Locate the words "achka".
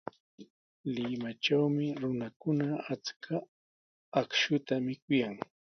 2.93-3.35